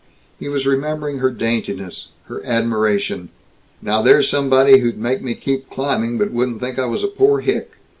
He 0.39 0.49
was 0.49 0.65
remembering 0.65 1.19
her 1.19 1.29
daintiness, 1.29 2.07
her 2.25 2.43
admiration. 2.43 3.29
"Now 3.83 4.01
there's 4.01 4.27
somebody 4.27 4.79
who'd 4.79 4.97
make 4.97 5.21
me 5.21 5.35
keep 5.35 5.69
climbing, 5.69 6.17
but 6.17 6.31
wouldn't 6.31 6.59
think 6.59 6.79
I 6.79 6.85
was 6.87 7.03
a 7.03 7.07
poor 7.07 7.41
hick. 7.41 7.73